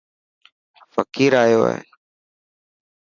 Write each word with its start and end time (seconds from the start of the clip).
فقير 0.93 1.33
ايو 1.43 1.61
هي. 1.69 1.79